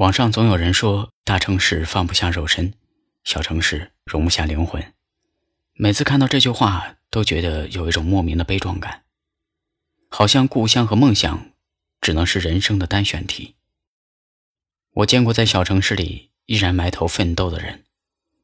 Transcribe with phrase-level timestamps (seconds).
[0.00, 2.72] 网上总有人说，大城市放不下肉身，
[3.22, 4.94] 小城市容不下灵魂。
[5.74, 9.04] 每次看到这句话，都觉得有一种莫名的悲壮感，
[10.08, 11.50] 好像故乡和梦想
[12.00, 13.56] 只能是人生的单选题。
[14.92, 17.84] 我见过在小城市里依然埋头奋斗的人，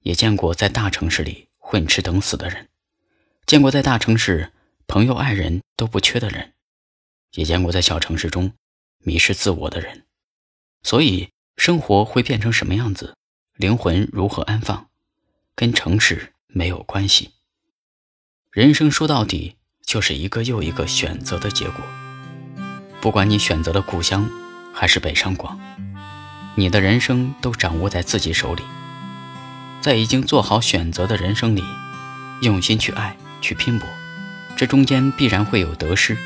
[0.02, 2.68] 也见过在大城市里混吃等死的人，
[3.46, 4.52] 见过在大城市
[4.86, 6.52] 朋友爱人都不缺的人，
[7.32, 8.52] 也见过在小城市中
[8.98, 10.04] 迷失自我的人。
[10.82, 11.30] 所以。
[11.56, 13.16] 生活会变成什么样子，
[13.56, 14.88] 灵魂如何安放，
[15.54, 17.32] 跟城市没有关系。
[18.52, 21.84] 人生说到底就是一个又一个选择的结果。
[23.00, 24.30] 不管你选择了故乡，
[24.72, 25.58] 还是北上广，
[26.56, 28.62] 你的人生都掌握在自己手里。
[29.80, 31.62] 在已经做好选择的人生里，
[32.42, 33.88] 用心去爱，去拼搏，
[34.56, 36.16] 这中间必然会有得失，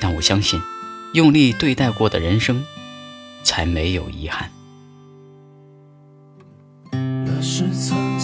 [0.00, 0.60] 但我相信，
[1.14, 2.64] 用力对待过的人生，
[3.42, 4.50] 才没有遗憾。
[7.56, 8.15] 是曾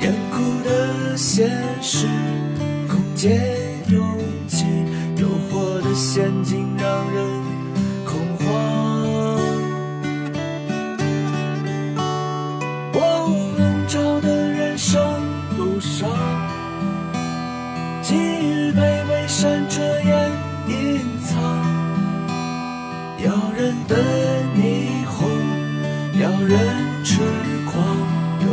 [0.00, 1.50] 严酷的现
[1.82, 2.06] 实，
[2.88, 3.40] 空间
[3.90, 4.04] 拥
[4.46, 4.64] 挤，
[5.16, 7.24] 诱惑的陷阱让人
[8.04, 8.46] 恐慌。
[12.92, 15.02] 我无能找的人生
[15.58, 16.08] 路上，
[18.02, 20.30] 机遇被悲伤遮掩
[20.68, 21.34] 隐藏，
[23.24, 23.96] 要人的
[24.56, 25.28] 霓虹，
[26.20, 26.85] 要人。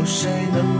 [0.04, 0.73] 有谁能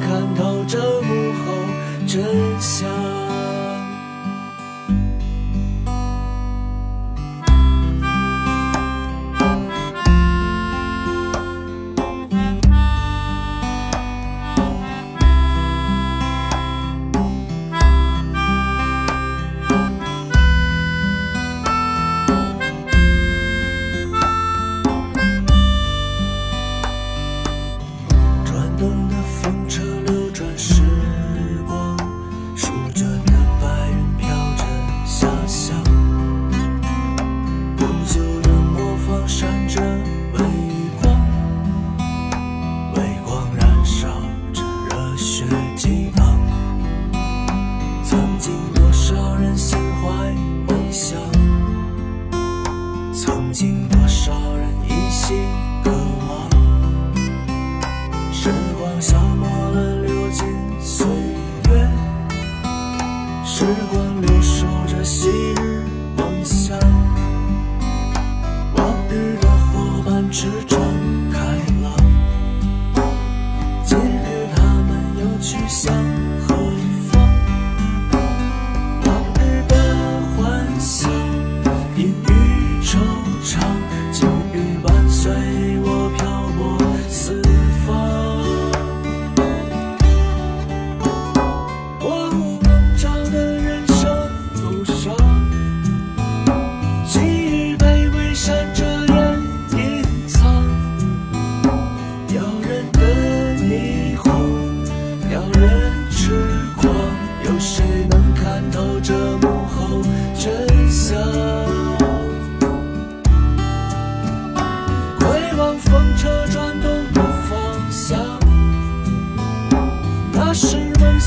[70.34, 70.63] 只。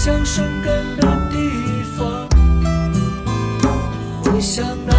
[0.07, 1.37] 想生根的地
[1.97, 2.29] 方，
[4.23, 4.95] 回想那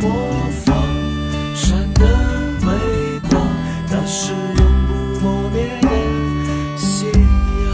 [0.00, 0.08] 模
[0.64, 0.76] 仿
[1.56, 2.06] 闪的
[2.64, 2.68] 微
[3.28, 3.44] 光，
[3.90, 4.56] 那是永
[4.86, 5.88] 不磨灭的
[6.78, 7.10] 信
[7.64, 7.66] 仰。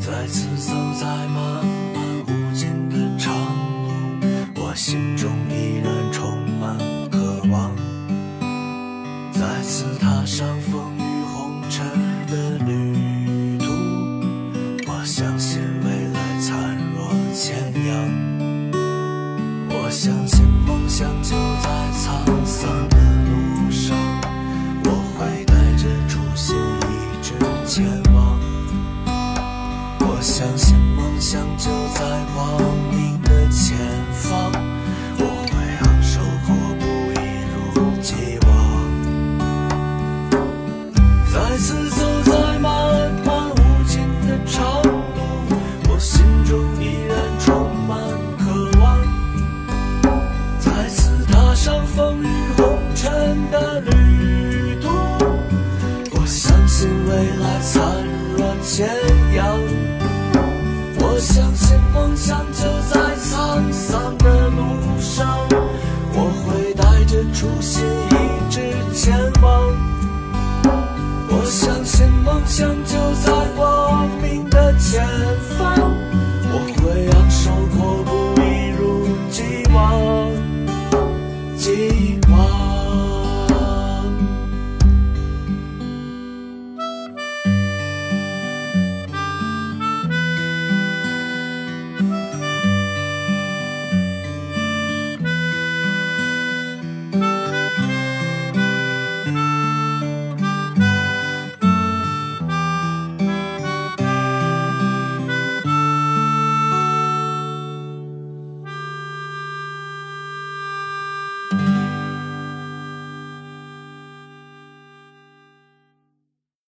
[0.00, 1.64] 再次走在漫
[1.94, 1.96] 漫
[2.26, 3.32] 无尽的长
[3.84, 3.86] 路，
[4.56, 5.30] 我心中
[17.36, 17.92] 前扬
[19.68, 23.98] 我相信梦想就在沧桑的路上
[24.84, 26.92] 我会带着初心一
[27.24, 27.34] 直
[27.66, 27.84] 前
[28.14, 28.38] 往。
[29.98, 31.72] 我相信梦想就
[67.34, 68.60] 初心一直
[68.94, 69.74] 前往
[71.28, 75.04] 我相信梦想就在光明的前
[75.58, 75.74] 方。
[76.52, 80.13] 我会昂首阔步一如既往。